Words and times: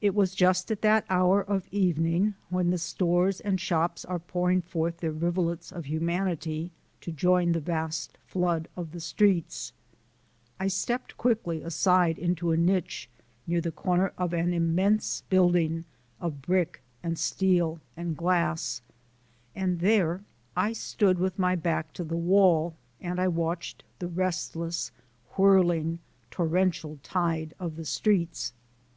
It 0.00 0.14
was 0.14 0.36
just 0.36 0.70
at 0.70 0.80
that 0.82 1.04
hour 1.10 1.42
of 1.42 1.66
evening 1.72 2.34
when 2.50 2.70
the 2.70 2.78
stores 2.78 3.40
and 3.40 3.60
shops 3.60 4.04
are 4.04 4.20
pouring 4.20 4.62
forth 4.62 4.98
their 4.98 5.10
rivulets 5.10 5.72
of 5.72 5.86
humanity 5.86 6.70
to 7.00 7.10
join 7.10 7.50
the 7.50 7.58
vast 7.58 8.16
flood 8.28 8.68
of 8.76 8.92
the 8.92 9.00
streets. 9.00 9.72
I 10.60 10.68
stepped 10.68 11.16
quickly 11.16 11.62
aside 11.62 12.16
into 12.16 12.52
a 12.52 12.56
niche 12.56 13.10
near 13.44 13.60
the 13.60 13.72
corner 13.72 14.12
of 14.16 14.32
an 14.32 14.52
immense 14.54 15.22
building 15.28 15.84
of 16.20 16.40
brick 16.42 16.80
and 17.02 17.18
steel 17.18 17.80
and 17.96 18.16
glass, 18.16 18.82
and 19.56 19.80
there 19.80 20.22
I 20.54 20.74
stood 20.74 21.18
with 21.18 21.40
my 21.40 21.56
back 21.56 21.92
to 21.94 22.04
the 22.04 22.16
wall, 22.16 22.76
and 23.00 23.18
I 23.20 23.26
watched 23.26 23.82
the 23.98 24.06
restless, 24.06 24.92
whirling, 25.36 25.98
torrential 26.30 27.00
tide 27.02 27.52
of 27.58 27.74
the 27.74 27.84
streets. 27.84 28.52